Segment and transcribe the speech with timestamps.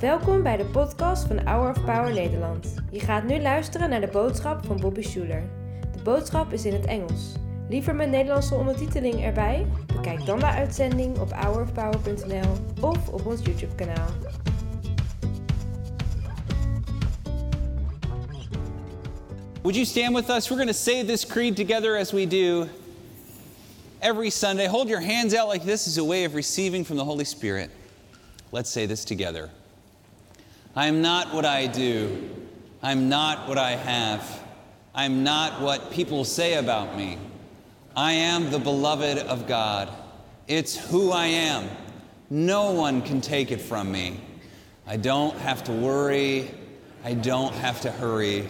[0.00, 2.74] Welkom bij de podcast van Hour of Power Nederland.
[2.90, 5.42] Je gaat nu luisteren naar de boodschap van Bobby Schuler.
[5.96, 7.32] De boodschap is in het Engels.
[7.68, 9.66] Liever met Nederlandse ondertiteling erbij?
[9.94, 14.08] Bekijk dan de uitzending op hourofpower.nl of op ons YouTube kanaal.
[19.62, 20.48] Would you stand with us?
[20.48, 22.66] We're going to say this creed together as we do
[24.00, 24.66] every Sunday.
[24.66, 27.70] Hold your hands out like this as a way of receiving from the Holy Spirit.
[28.52, 29.50] Let's say this together.
[30.74, 32.30] I am not what I do.
[32.82, 34.44] I'm not what I have.
[34.94, 37.18] I'm not what people say about me.
[37.96, 39.88] I am the beloved of God.
[40.48, 41.68] It's who I am.
[42.28, 44.20] No one can take it from me.
[44.86, 46.50] I don't have to worry.
[47.04, 48.48] I don't have to hurry.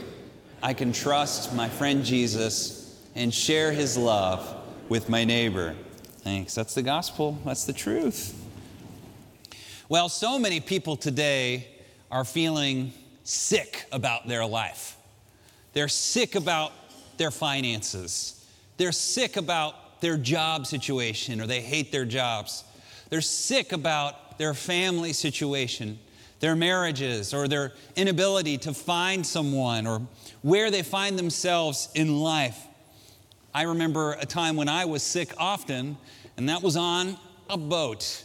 [0.63, 4.57] I can trust my friend Jesus and share his love
[4.89, 5.75] with my neighbor.
[6.19, 6.55] Thanks.
[6.55, 7.39] That's the gospel.
[7.45, 8.40] That's the truth.
[9.91, 11.67] Well, so many people today
[12.13, 12.93] are feeling
[13.25, 14.97] sick about their life.
[15.73, 16.71] They're sick about
[17.17, 18.47] their finances.
[18.77, 22.63] They're sick about their job situation or they hate their jobs.
[23.09, 25.99] They're sick about their family situation,
[26.39, 30.03] their marriages, or their inability to find someone or
[30.43, 32.65] where they find themselves in life.
[33.53, 35.99] I remember a time when I was sick often,
[36.37, 37.17] and that was on
[37.49, 38.23] a boat.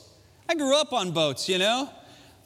[0.47, 1.89] I grew up on boats, you know.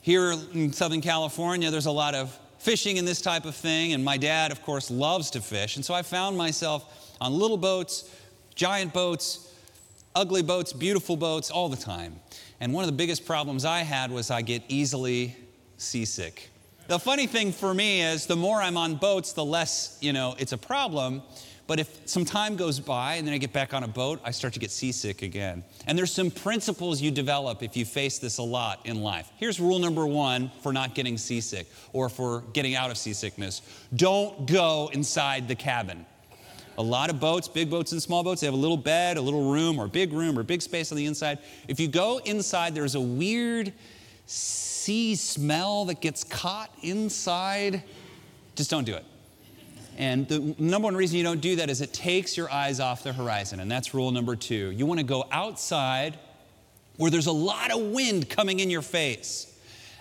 [0.02, 4.04] Here in Southern California, there's a lot of fishing and this type of thing, and
[4.04, 5.76] my dad, of course, loves to fish.
[5.76, 8.10] And so I found myself on little boats,
[8.56, 9.54] giant boats,
[10.16, 12.20] ugly boats, beautiful boats, all the time.
[12.62, 15.36] And one of the biggest problems I had was I get easily
[15.78, 16.50] seasick.
[16.88, 20.36] The funny thing for me is the more I'm on boats, the less, you know,
[20.40, 21.22] it's a problem.
[21.70, 24.32] But if some time goes by and then I get back on a boat, I
[24.32, 25.64] start to get seasick again.
[25.86, 29.30] And there's some principles you develop if you face this a lot in life.
[29.38, 33.62] Here's rule number one for not getting seasick or for getting out of seasickness
[33.96, 36.08] don't go inside the cabin.
[36.80, 39.22] A lot of boats, big boats and small boats, they have a little bed, a
[39.22, 41.38] little room, or big room, or big space on the inside.
[41.68, 43.74] If you go inside, there's a weird
[44.26, 47.84] sea smell that gets caught inside.
[48.56, 49.06] Just don't do it.
[50.00, 53.04] And the number one reason you don't do that is it takes your eyes off
[53.04, 53.60] the horizon.
[53.60, 54.72] And that's rule number two.
[54.72, 56.18] You want to go outside
[56.96, 59.54] where there's a lot of wind coming in your face,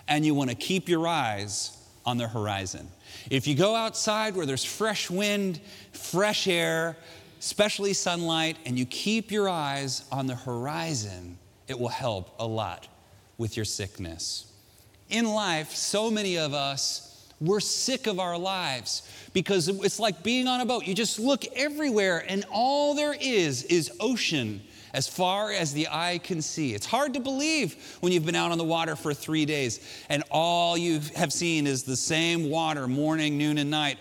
[0.07, 2.87] and you want to keep your eyes on the horizon.
[3.29, 5.59] If you go outside where there's fresh wind,
[5.91, 6.97] fresh air,
[7.39, 11.37] especially sunlight, and you keep your eyes on the horizon,
[11.67, 12.87] it will help a lot
[13.37, 14.51] with your sickness.
[15.09, 17.08] In life, so many of us
[17.41, 20.85] we're sick of our lives because it's like being on a boat.
[20.85, 24.61] You just look everywhere, and all there is is ocean
[24.93, 26.73] as far as the eye can see.
[26.73, 29.79] It's hard to believe when you've been out on the water for three days
[30.09, 33.97] and all you have seen is the same water morning, noon, and night,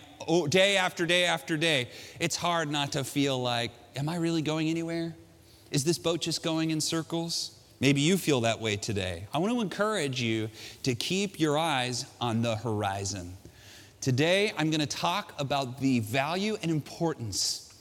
[0.48, 1.88] day after day after day.
[2.20, 5.14] It's hard not to feel like, am I really going anywhere?
[5.70, 7.57] Is this boat just going in circles?
[7.80, 9.28] Maybe you feel that way today.
[9.32, 10.50] I want to encourage you
[10.82, 13.36] to keep your eyes on the horizon.
[14.00, 17.72] Today, I'm going to talk about the value and importance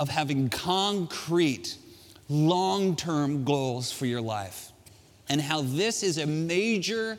[0.00, 1.76] of having concrete,
[2.28, 4.72] long term goals for your life,
[5.28, 7.16] and how this is a major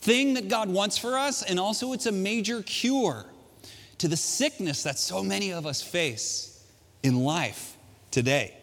[0.00, 3.24] thing that God wants for us, and also it's a major cure
[3.98, 6.62] to the sickness that so many of us face
[7.02, 7.76] in life
[8.10, 8.54] today.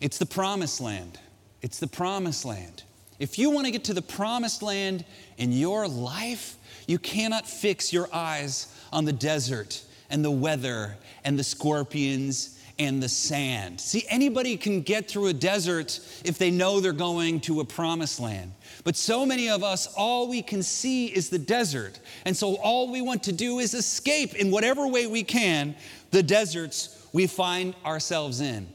[0.00, 1.18] It's the promised land.
[1.62, 2.84] It's the promised land.
[3.18, 5.04] If you want to get to the promised land
[5.36, 6.56] in your life,
[6.86, 13.02] you cannot fix your eyes on the desert and the weather and the scorpions and
[13.02, 13.78] the sand.
[13.78, 18.20] See, anybody can get through a desert if they know they're going to a promised
[18.20, 18.52] land.
[18.84, 22.00] But so many of us, all we can see is the desert.
[22.24, 25.74] And so all we want to do is escape in whatever way we can
[26.10, 28.66] the deserts we find ourselves in.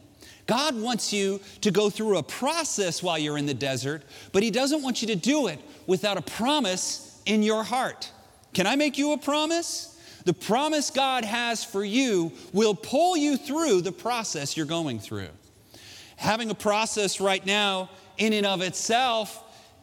[0.46, 4.52] God wants you to go through a process while you're in the desert, but He
[4.52, 8.12] doesn't want you to do it without a promise in your heart.
[8.54, 10.00] Can I make you a promise?
[10.26, 15.30] The promise God has for you will pull you through the process you're going through.
[16.18, 19.42] Having a process right now, in and of itself,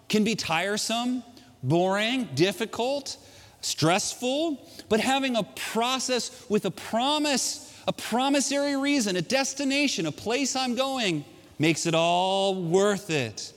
[0.08, 1.22] can be tiresome,
[1.62, 3.16] boring, difficult,
[3.60, 10.55] stressful, but having a process with a promise a promissory reason, a destination, a place
[10.56, 11.25] I'm going,
[11.58, 13.52] makes it all worth it.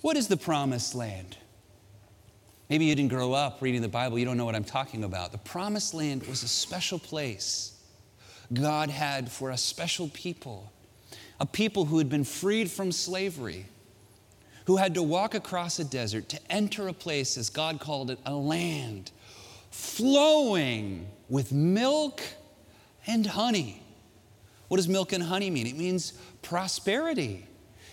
[0.00, 1.36] What is the promised land?
[2.70, 5.32] Maybe you didn't grow up reading the Bible, you don't know what I'm talking about.
[5.32, 7.74] The promised land was a special place
[8.52, 10.72] God had for a special people,
[11.40, 13.66] a people who had been freed from slavery,
[14.66, 18.18] who had to walk across a desert to enter a place, as God called it,
[18.26, 19.10] a land
[19.70, 22.20] flowing with milk
[23.08, 23.82] and honey.
[24.68, 25.66] What does milk and honey mean?
[25.66, 26.12] It means
[26.42, 27.46] prosperity.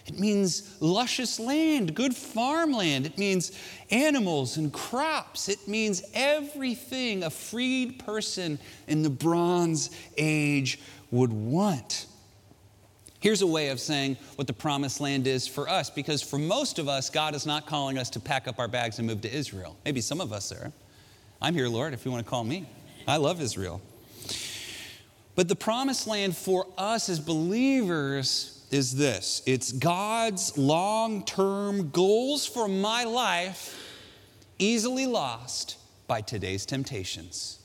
[0.05, 3.07] It means luscious land, good farmland.
[3.07, 3.57] It means
[3.89, 5.49] animals and crops.
[5.49, 10.79] It means everything a freed person in the Bronze Age
[11.09, 12.05] would want.
[13.19, 16.77] Here's a way of saying what the promised land is for us, because for most
[16.77, 19.33] of us, God is not calling us to pack up our bags and move to
[19.33, 19.75] Israel.
[19.83, 20.71] Maybe some of us are.
[21.41, 22.69] I'm here, Lord, if you want to call me.
[23.07, 23.81] I love Israel.
[25.35, 32.45] But the promised land for us as believers is this it's God's long term goals
[32.45, 33.77] for my life,
[34.57, 35.77] easily lost
[36.07, 37.59] by today's temptations.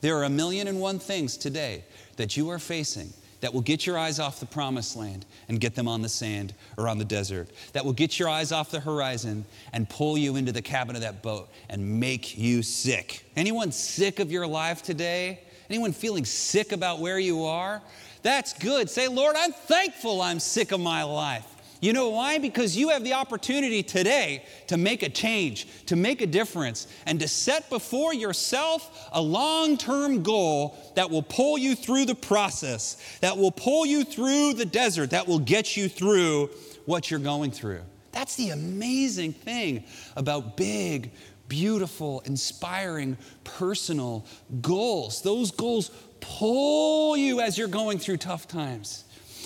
[0.00, 1.84] There are a million and one things today
[2.16, 5.74] that you are facing that will get your eyes off the promised land and get
[5.74, 8.80] them on the sand or on the desert, that will get your eyes off the
[8.80, 13.24] horizon and pull you into the cabin of that boat and make you sick.
[13.36, 15.40] Anyone sick of your life today?
[15.70, 17.82] Anyone feeling sick about where you are?
[18.22, 18.88] That's good.
[18.88, 21.44] Say, Lord, I'm thankful I'm sick of my life.
[21.80, 22.38] You know why?
[22.38, 27.20] Because you have the opportunity today to make a change, to make a difference, and
[27.20, 32.96] to set before yourself a long term goal that will pull you through the process,
[33.20, 36.50] that will pull you through the desert, that will get you through
[36.86, 37.82] what you're going through.
[38.10, 39.84] That's the amazing thing
[40.16, 41.12] about big,
[41.48, 44.26] beautiful, inspiring, personal
[44.60, 45.22] goals.
[45.22, 45.90] Those goals
[46.20, 49.04] pull you as you're going through tough times.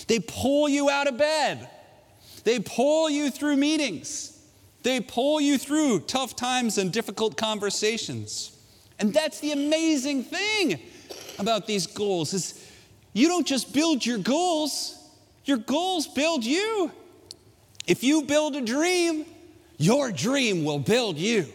[0.09, 1.69] They pull you out of bed.
[2.45, 4.39] They pull you through meetings.
[4.83, 8.57] They pull you through tough times and difficult conversations.
[8.99, 10.81] And that's the amazing thing
[11.39, 12.71] about these goals is
[13.13, 14.99] you don't just build your goals,
[15.45, 16.91] your goals build you.
[17.87, 19.27] If you build a dream,
[19.77, 21.47] your dream will build you.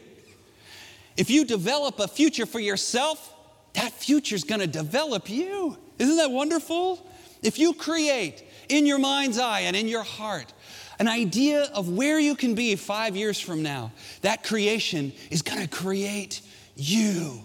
[1.17, 3.33] If you develop a future for yourself,
[3.73, 5.77] that future is going to develop you.
[5.99, 7.05] Isn't that wonderful?
[7.41, 10.53] If you create in your mind's eye and in your heart
[10.99, 13.91] an idea of where you can be five years from now,
[14.21, 16.41] that creation is going to create
[16.75, 17.43] you.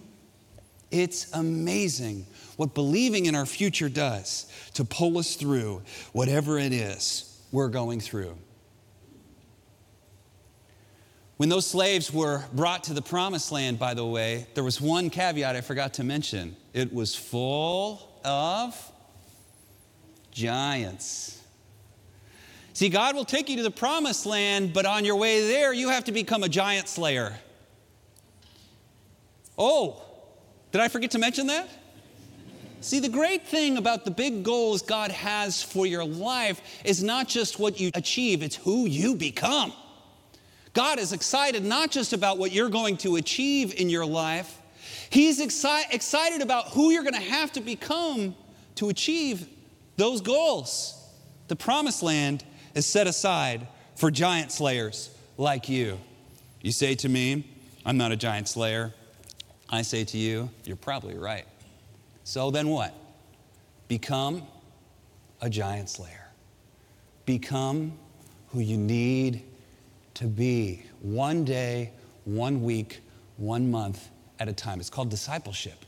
[0.91, 2.27] It's amazing
[2.57, 5.83] what believing in our future does to pull us through
[6.13, 8.37] whatever it is we're going through.
[11.37, 15.11] When those slaves were brought to the promised land, by the way, there was one
[15.11, 16.57] caveat I forgot to mention.
[16.73, 18.77] It was full of
[20.31, 21.41] giants.
[22.75, 25.89] See, God will take you to the promised land, but on your way there, you
[25.89, 27.37] have to become a giant slayer.
[29.59, 30.03] Oh,
[30.71, 31.69] did I forget to mention that?
[32.81, 37.29] See, the great thing about the big goals God has for your life is not
[37.29, 39.73] just what you achieve, it's who you become.
[40.73, 44.59] God is excited not just about what you're going to achieve in your life,
[45.11, 48.35] He's exci- excited about who you're going to have to become
[48.77, 49.47] to achieve
[49.99, 50.99] those goals.
[51.49, 55.99] The promised land is set aside for giant slayers like you.
[56.63, 57.47] You say to me,
[57.85, 58.95] I'm not a giant slayer.
[59.69, 61.45] I say to you, you're probably right.
[62.25, 62.95] So then what?
[63.89, 64.47] Become
[65.43, 66.29] a giant slayer.
[67.27, 67.93] Become
[68.49, 69.43] who you need
[70.15, 71.91] to be one day,
[72.25, 73.01] one week,
[73.37, 74.09] one month
[74.39, 74.81] at a time.
[74.81, 75.85] It's called discipleship.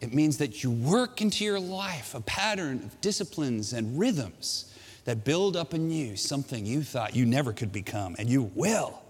[0.00, 4.72] It means that you work into your life a pattern of disciplines and rhythms
[5.04, 9.00] that build up in you something you thought you never could become, and you will.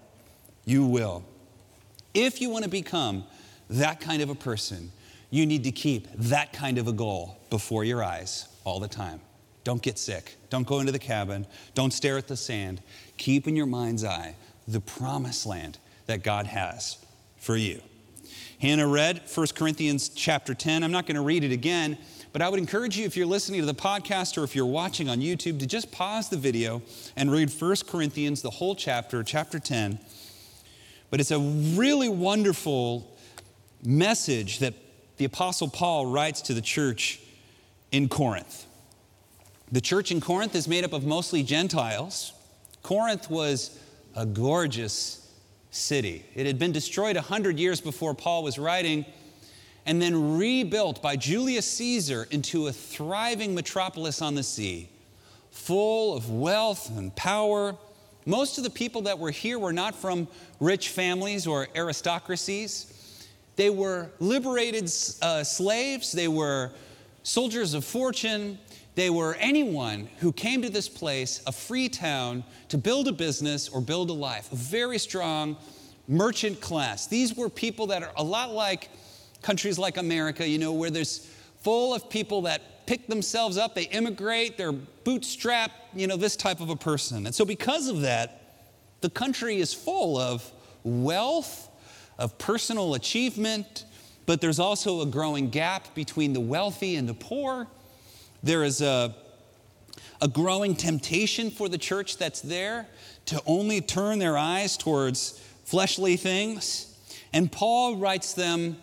[0.65, 1.23] You will.
[2.13, 3.23] If you want to become
[3.69, 4.91] that kind of a person,
[5.29, 9.19] you need to keep that kind of a goal before your eyes all the time.
[9.63, 10.35] Don't get sick.
[10.49, 11.45] Don't go into the cabin.
[11.73, 12.81] Don't stare at the sand.
[13.17, 14.35] Keep in your mind's eye
[14.67, 16.97] the promised land that God has
[17.37, 17.81] for you.
[18.59, 20.83] Hannah read 1 Corinthians chapter 10.
[20.83, 21.97] I'm not going to read it again,
[22.33, 25.09] but I would encourage you, if you're listening to the podcast or if you're watching
[25.09, 26.81] on YouTube, to just pause the video
[27.15, 29.99] and read 1 Corinthians, the whole chapter, chapter 10.
[31.09, 33.15] But it's a really wonderful
[33.83, 34.73] message that
[35.17, 37.19] the Apostle Paul writes to the church
[37.91, 38.65] in Corinth.
[39.71, 42.33] The church in Corinth is made up of mostly Gentiles.
[42.87, 43.77] Corinth was
[44.15, 45.29] a gorgeous
[45.71, 46.23] city.
[46.35, 49.05] It had been destroyed 100 years before Paul was writing
[49.85, 54.87] and then rebuilt by Julius Caesar into a thriving metropolis on the sea,
[55.51, 57.75] full of wealth and power.
[58.25, 60.25] Most of the people that were here were not from
[60.61, 63.27] rich families or aristocracies.
[63.57, 64.85] They were liberated
[65.21, 66.71] uh, slaves, they were
[67.23, 68.57] soldiers of fortune,
[68.97, 73.69] They were anyone who came to this place, a free town, to build a business
[73.69, 75.55] or build a life, a very strong
[76.07, 77.05] merchant class.
[77.05, 78.89] These were people that are a lot like
[79.43, 83.83] countries like America, you know, where there's full of people that pick themselves up, they
[83.83, 87.27] immigrate, they're bootstrap, you know, this type of a person.
[87.27, 88.65] And so, because of that,
[89.01, 90.51] the country is full of
[90.83, 91.69] wealth,
[92.17, 93.85] of personal achievement,
[94.25, 97.67] but there's also a growing gap between the wealthy and the poor.
[98.47, 99.13] There is a,
[100.21, 102.87] a growing temptation for the church that's there
[103.25, 106.97] to only turn their eyes towards fleshly things.
[107.33, 108.77] And Paul writes them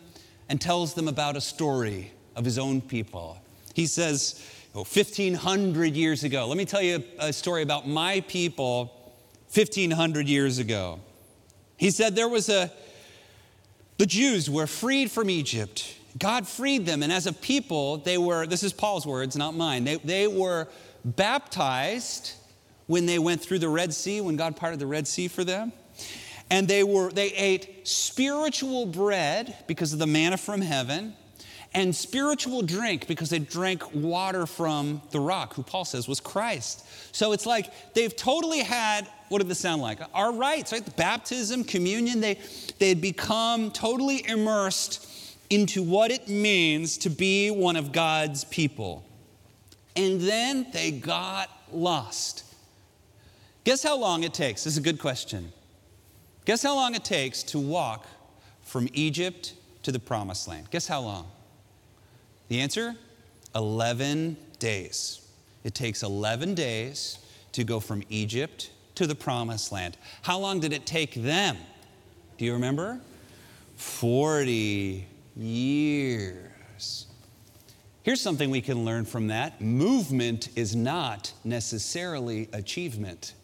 [0.50, 3.38] and tells them about a story of his own people.
[3.72, 9.14] He says, oh, 1500 years ago, let me tell you a story about my people
[9.54, 11.00] 1500 years ago.
[11.78, 12.70] He said there was a,
[13.96, 17.02] the Jews were freed from Egypt God freed them.
[17.02, 20.68] And as a people, they were, this is Paul's words, not mine, they, they were
[21.04, 22.34] baptized
[22.86, 25.72] when they went through the Red Sea, when God parted the Red Sea for them.
[26.50, 31.14] And they were they ate spiritual bread because of the manna from heaven
[31.72, 36.86] and spiritual drink because they drank water from the rock, who Paul says was Christ.
[37.12, 39.98] So it's like they've totally had what did this sound like?
[40.12, 40.84] Our rites, right?
[40.84, 42.38] The baptism, communion, they,
[42.78, 45.04] they had become totally immersed
[45.50, 49.04] into what it means to be one of God's people.
[49.96, 52.44] And then they got lost.
[53.64, 54.64] Guess how long it takes?
[54.64, 55.52] This is a good question.
[56.44, 58.06] Guess how long it takes to walk
[58.62, 60.70] from Egypt to the promised land?
[60.70, 61.26] Guess how long?
[62.48, 62.94] The answer
[63.54, 65.26] 11 days.
[65.62, 67.18] It takes 11 days
[67.52, 69.96] to go from Egypt to the promised land.
[70.22, 71.56] How long did it take them?
[72.36, 73.00] Do you remember?
[73.76, 77.06] 40 years.
[78.02, 83.34] Here's something we can learn from that movement is not necessarily achievement.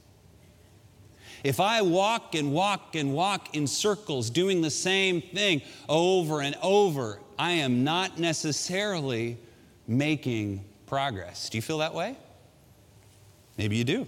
[1.42, 6.54] If I walk and walk and walk in circles doing the same thing over and
[6.62, 9.38] over, I am not necessarily
[9.86, 11.48] making progress.
[11.48, 12.18] Do you feel that way?
[13.56, 14.06] Maybe you do.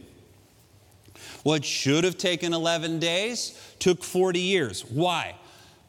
[1.42, 4.82] What should have taken 11 days took 40 years.
[4.84, 5.34] Why?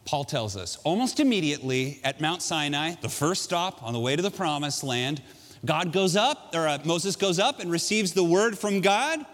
[0.06, 4.22] Paul tells us almost immediately at Mount Sinai, the first stop on the way to
[4.22, 5.22] the promised land,
[5.66, 9.26] God goes up, or uh, Moses goes up and receives the word from God.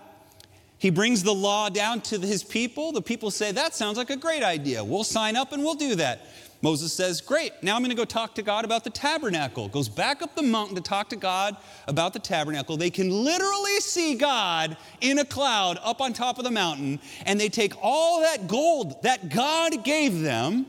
[0.78, 2.92] He brings the law down to his people.
[2.92, 4.84] The people say, That sounds like a great idea.
[4.84, 6.28] We'll sign up and we'll do that.
[6.62, 9.70] Moses says, Great, now I'm going to go talk to God about the tabernacle.
[9.70, 11.56] Goes back up the mountain to talk to God
[11.88, 12.75] about the tabernacle.
[12.75, 17.39] They can literally see God in a cloud up on top of the mountain, and
[17.39, 20.66] they take all that gold that God gave them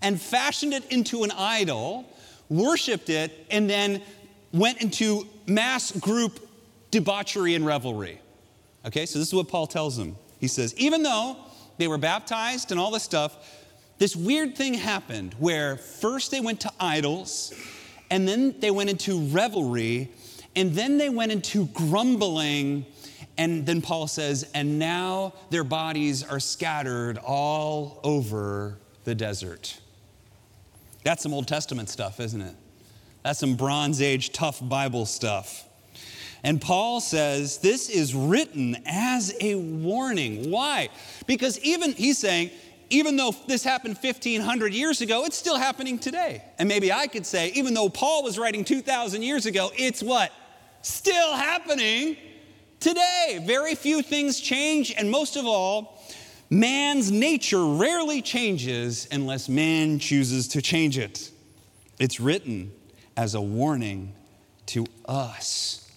[0.00, 2.06] and fashioned it into an idol,
[2.48, 4.00] worshiped it, and then
[4.52, 6.40] went into mass group
[6.90, 8.20] debauchery and revelry.
[8.86, 10.16] Okay, so this is what Paul tells them.
[10.38, 11.36] He says, Even though
[11.76, 13.59] they were baptized and all this stuff,
[14.00, 17.52] this weird thing happened where first they went to idols,
[18.10, 20.10] and then they went into revelry,
[20.56, 22.86] and then they went into grumbling.
[23.36, 29.78] And then Paul says, and now their bodies are scattered all over the desert.
[31.04, 32.54] That's some Old Testament stuff, isn't it?
[33.22, 35.66] That's some Bronze Age tough Bible stuff.
[36.42, 40.50] And Paul says this is written as a warning.
[40.50, 40.88] Why?
[41.26, 42.50] Because even, he's saying,
[42.90, 46.42] even though this happened 1500 years ago, it's still happening today.
[46.58, 50.32] And maybe I could say, even though Paul was writing 2000 years ago, it's what?
[50.82, 52.16] Still happening
[52.80, 53.42] today.
[53.46, 56.02] Very few things change, and most of all,
[56.50, 61.30] man's nature rarely changes unless man chooses to change it.
[62.00, 62.72] It's written
[63.16, 64.14] as a warning
[64.66, 65.88] to us.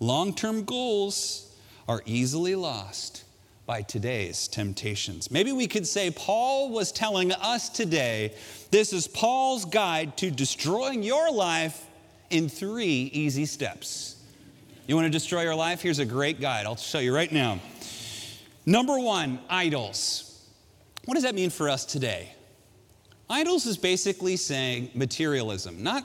[0.00, 1.54] Long term goals
[1.88, 3.22] are easily lost
[3.72, 5.30] by today's temptations.
[5.30, 8.34] Maybe we could say Paul was telling us today
[8.70, 11.86] this is Paul's guide to destroying your life
[12.28, 14.16] in three easy steps.
[14.86, 15.80] You want to destroy your life?
[15.80, 16.66] Here's a great guide.
[16.66, 17.60] I'll show you right now.
[18.66, 20.46] Number one, idols.
[21.06, 22.28] What does that mean for us today?
[23.30, 26.04] Idols is basically saying materialism, not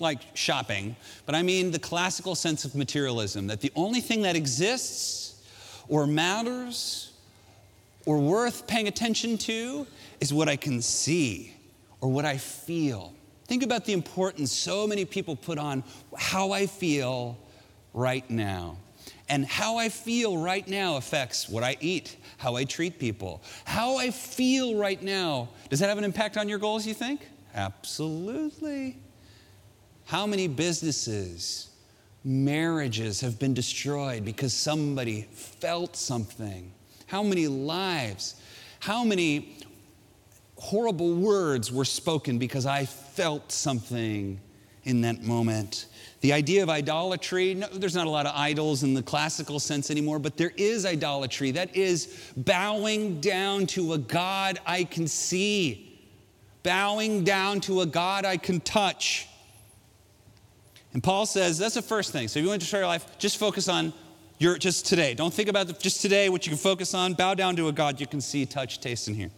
[0.00, 4.36] like shopping, but I mean the classical sense of materialism that the only thing that
[4.36, 5.39] exists
[5.90, 7.12] or matters
[8.06, 9.86] or worth paying attention to
[10.20, 11.52] is what I can see
[12.00, 13.12] or what I feel.
[13.46, 15.82] Think about the importance so many people put on
[16.16, 17.36] how I feel
[17.92, 18.76] right now.
[19.28, 23.42] And how I feel right now affects what I eat, how I treat people.
[23.64, 27.28] How I feel right now, does that have an impact on your goals, you think?
[27.54, 28.96] Absolutely.
[30.04, 31.69] How many businesses
[32.24, 36.72] marriages have been destroyed because somebody felt something?
[37.06, 38.40] How many lives?
[38.80, 39.56] How many
[40.56, 44.40] horrible words were spoken because I felt something
[44.84, 45.86] in that moment?
[46.20, 49.90] The idea of idolatry, no, there's not a lot of idols in the classical sense
[49.90, 51.50] anymore, but there is idolatry.
[51.50, 55.98] That is bowing down to a God I can see,
[56.62, 59.29] bowing down to a God I can touch.
[60.92, 62.28] And Paul says that's the first thing.
[62.28, 63.92] So if you want to destroy your life, just focus on
[64.38, 65.14] your just today.
[65.14, 67.14] Don't think about the, just today what you can focus on.
[67.14, 69.30] Bow down to a God you can see, touch, taste, and hear.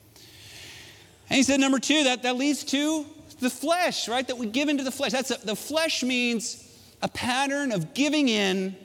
[1.29, 3.07] And he said, number two, that, that leads to
[3.41, 4.27] the flesh, right?
[4.27, 5.13] That we give into the flesh.
[5.13, 6.69] That's a, the flesh means
[7.03, 8.77] a pattern of giving in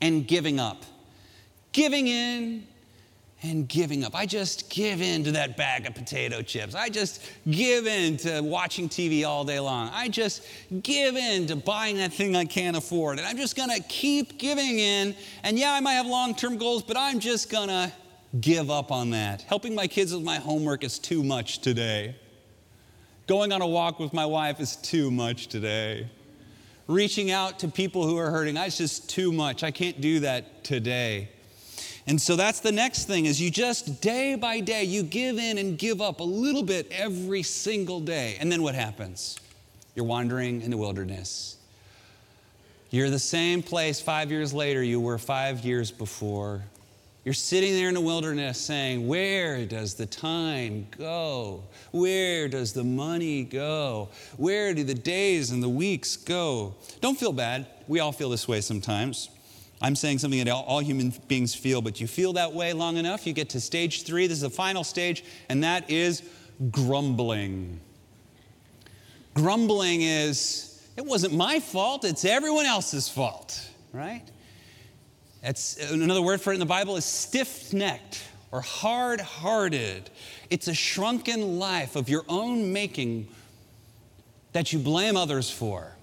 [0.00, 0.82] and giving up.
[1.72, 2.66] Giving in
[3.42, 4.16] and giving up.
[4.16, 6.74] I just give in to that bag of potato chips.
[6.74, 9.90] I just give in to watching TV all day long.
[9.92, 10.44] I just
[10.82, 13.18] give in to buying that thing I can't afford.
[13.18, 15.14] And I'm just to keep giving in.
[15.44, 17.92] And yeah, I might have long term goals, but I'm just to
[18.40, 19.42] give up on that.
[19.42, 22.16] Helping my kids with my homework is too much today.
[23.28, 26.08] Going on a walk with my wife is too much today
[26.88, 28.54] reaching out to people who are hurting.
[28.54, 29.62] that's just too much.
[29.62, 31.28] I can't do that today.
[32.08, 35.58] And so that's the next thing is you just day by day you give in
[35.58, 38.38] and give up a little bit every single day.
[38.40, 39.38] And then what happens?
[39.94, 41.58] You're wandering in the wilderness.
[42.90, 46.62] You're the same place 5 years later you were 5 years before.
[47.26, 51.62] You're sitting there in the wilderness saying, Where does the time go?
[51.90, 54.08] Where does the money go?
[54.38, 56.74] Where do the days and the weeks go?
[57.02, 57.66] Don't feel bad.
[57.86, 59.28] We all feel this way sometimes.
[59.80, 63.26] I'm saying something that all human beings feel, but you feel that way long enough,
[63.26, 64.26] you get to stage three.
[64.26, 66.22] This is the final stage, and that is
[66.70, 67.78] grumbling.
[69.34, 73.60] Grumbling is, it wasn't my fault, it's everyone else's fault,
[73.92, 74.24] right?
[75.42, 80.10] That's another word for it in the Bible is stiff necked or hard hearted.
[80.50, 83.28] It's a shrunken life of your own making
[84.52, 85.94] that you blame others for.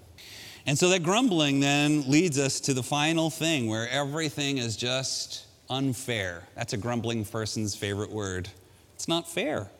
[0.66, 5.46] And so that grumbling then leads us to the final thing where everything is just
[5.70, 6.42] unfair.
[6.56, 8.48] That's a grumbling person's favorite word.
[8.94, 9.70] It's not fair.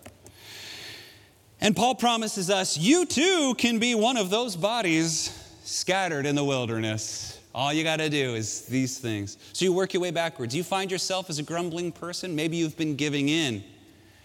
[1.60, 5.30] And Paul promises us, you too can be one of those bodies
[5.64, 7.40] scattered in the wilderness.
[7.52, 9.38] All you got to do is these things.
[9.54, 10.54] So you work your way backwards.
[10.54, 12.36] You find yourself as a grumbling person.
[12.36, 13.64] Maybe you've been giving in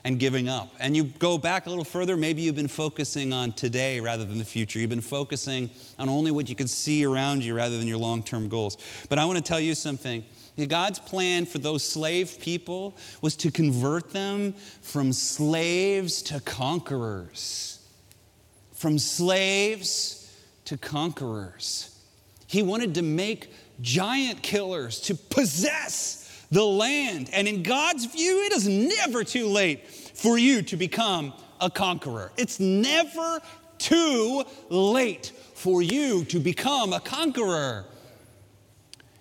[0.04, 0.74] and giving up.
[0.80, 2.18] And you go back a little further.
[2.18, 4.80] Maybe you've been focusing on today rather than the future.
[4.80, 8.24] You've been focusing on only what you can see around you rather than your long
[8.24, 8.78] term goals.
[9.10, 10.24] But I want to tell you something.
[10.68, 17.80] God's plan for those slave people was to convert them from slaves to conquerors.
[18.74, 20.32] From slaves
[20.66, 21.98] to conquerors.
[22.48, 26.21] He wanted to make giant killers to possess
[26.52, 27.30] the land.
[27.34, 32.32] And in God's view, it is never too late for you to become a conqueror.
[32.38, 33.40] It's never
[33.78, 37.86] too late for you to become a conqueror.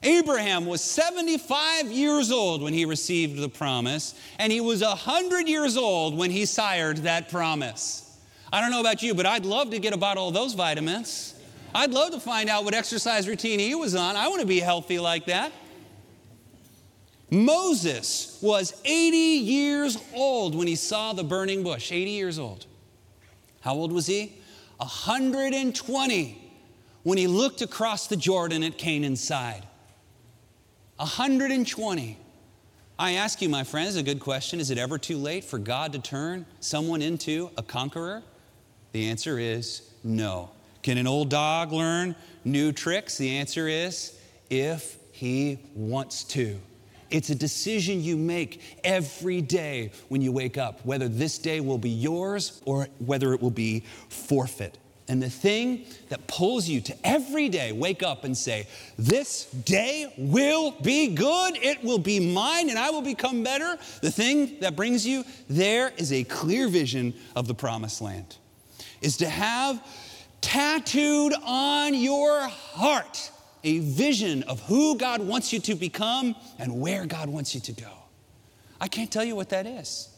[0.03, 5.77] Abraham was 75 years old when he received the promise, and he was 100 years
[5.77, 8.19] old when he sired that promise.
[8.53, 11.35] I don't know about you, but I'd love to get a bottle of those vitamins.
[11.75, 14.17] I'd love to find out what exercise routine he was on.
[14.17, 15.53] I want to be healthy like that.
[17.31, 21.93] Moses was 80 years old when he saw the burning bush.
[21.93, 22.67] 80 years old.
[23.61, 24.33] How old was he?
[24.79, 26.53] 120
[27.03, 29.65] when he looked across the Jordan at Canaan's side.
[30.97, 32.19] 120.
[32.99, 34.61] I ask you, my friends, a good question.
[34.61, 38.23] Is it ever too late for God to turn someone into a conqueror?
[38.93, 40.51] The answer is no.
[40.83, 43.17] Can an old dog learn new tricks?
[43.17, 44.19] The answer is
[44.51, 46.59] if he wants to.
[47.11, 51.79] It's a decision you make every day when you wake up, whether this day will
[51.79, 54.79] be yours or whether it will be forfeit.
[55.11, 60.13] And the thing that pulls you to every day wake up and say, This day
[60.17, 63.77] will be good, it will be mine, and I will become better.
[64.03, 68.37] The thing that brings you there is a clear vision of the promised land,
[69.03, 69.85] is to have
[70.41, 77.07] tattooed on your heart a vision of who God wants you to become and where
[77.07, 77.93] God wants you to go.
[78.81, 80.09] I can't tell you what that is.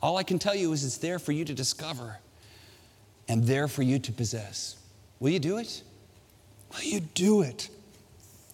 [0.00, 2.18] All I can tell you is it's there for you to discover
[3.28, 4.76] and there for you to possess.
[5.20, 5.82] Will you do it?
[6.72, 7.68] Will you do it?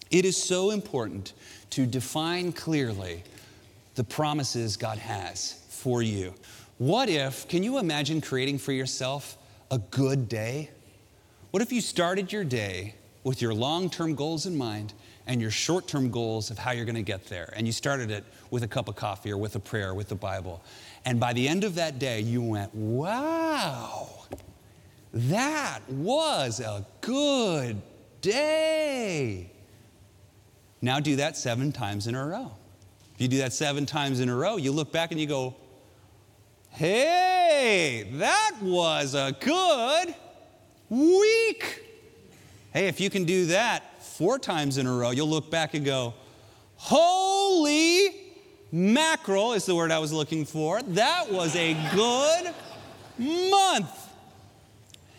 [0.09, 1.33] It is so important
[1.71, 3.23] to define clearly
[3.95, 6.33] the promises God has for you.
[6.77, 9.37] What if, can you imagine creating for yourself
[9.69, 10.69] a good day?
[11.51, 14.93] What if you started your day with your long term goals in mind
[15.27, 17.53] and your short term goals of how you're going to get there.
[17.55, 20.09] And you started it with a cup of coffee or with a prayer, or with
[20.09, 20.63] the Bible.
[21.05, 24.09] And by the end of that day, you went, wow,
[25.13, 27.81] that was a good
[28.21, 29.51] day.
[30.81, 32.51] Now do that seven times in a row.
[33.15, 35.55] If you do that seven times in a row, you look back and you go,
[36.69, 40.15] hey, that was a good
[40.89, 41.90] week.
[42.73, 45.83] Hey, if you can do that four times in a row, you'll look back and
[45.83, 46.13] go,
[46.77, 48.15] holy
[48.71, 50.81] mackerel is the word I was looking for.
[50.81, 52.53] That was a good
[53.49, 54.09] month.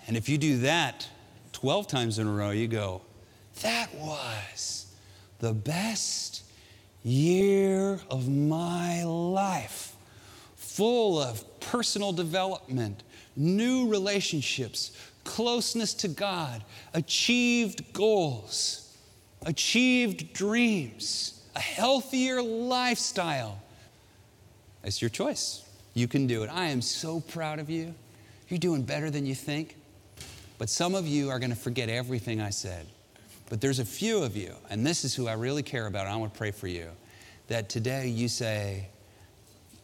[0.06, 1.06] And if you do that
[1.52, 3.02] 12 times in a row, you go,
[3.60, 4.86] that was
[5.38, 6.44] the best
[7.02, 9.94] year of my life,
[10.56, 13.02] full of personal development,
[13.36, 14.92] new relationships,
[15.24, 18.96] closeness to God, achieved goals,
[19.44, 23.60] achieved dreams, a healthier lifestyle.
[24.84, 25.64] It's your choice.
[25.94, 26.50] You can do it.
[26.50, 27.94] I am so proud of you.
[28.48, 29.76] You're doing better than you think.
[30.58, 32.86] But some of you are going to forget everything I said.
[33.48, 36.06] But there's a few of you, and this is who I really care about.
[36.06, 36.88] I want to pray for you
[37.48, 38.88] that today you say,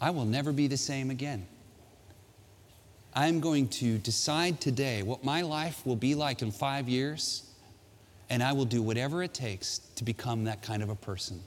[0.01, 1.47] I will never be the same again.
[3.19, 7.43] I'm going to decide today what my life will be like in five years,
[8.31, 11.41] and I will do whatever it takes to become that kind of a person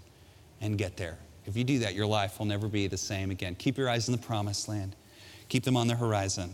[0.59, 1.17] and get there.
[1.45, 3.55] If you do that, your life will never be the same again.
[3.55, 4.97] Keep your eyes in the promised land,
[5.47, 6.53] keep them on the horizon,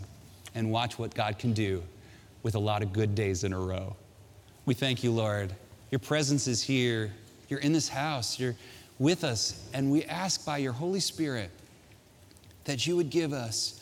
[0.53, 1.81] and watch what God can do
[2.43, 3.95] with a lot of good days in a row.
[4.67, 5.51] We thank you, Lord.
[5.89, 7.11] Your presence is here.
[7.49, 8.39] You're in this house.
[8.39, 8.55] You're
[8.99, 9.67] with us.
[9.73, 11.49] And we ask by your Holy Spirit
[12.65, 13.81] that you would give us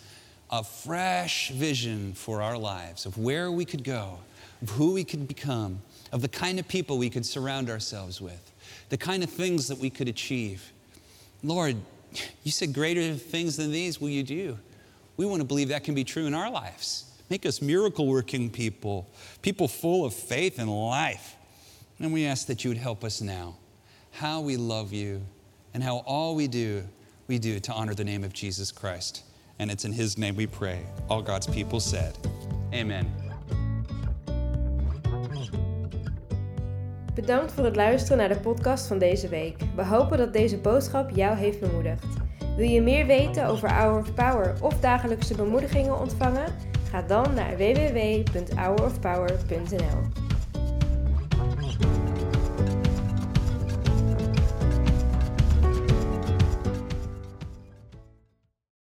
[0.52, 4.20] a fresh vision for our lives of where we could go,
[4.62, 5.82] of who we could become,
[6.12, 8.52] of the kind of people we could surround ourselves with,
[8.90, 10.72] the kind of things that we could achieve.
[11.44, 11.76] Lord,
[12.44, 14.58] you said greater things than these will you do.
[15.18, 17.06] We want to believe that can be true in our lives.
[17.30, 19.10] Make us miracle working people,
[19.42, 21.36] people full of faith and life.
[22.00, 23.56] And we ask that you would help us now.
[24.12, 25.22] How we love you
[25.74, 26.84] and how all we do,
[27.28, 29.24] we do to honor the name of Jesus Christ.
[29.58, 30.80] And it's in his name we pray.
[31.08, 32.18] All God's people said,
[32.74, 33.14] Amen.
[37.14, 39.58] Bedankt voor het luisteren naar de podcast van deze week.
[39.76, 42.06] We hopen dat deze boodschap jou heeft bemoedigd.
[42.56, 46.54] Wil je meer weten over Hour of Power of dagelijkse bemoedigingen ontvangen?
[46.90, 50.25] Ga dan naar www.hourofpower.nl.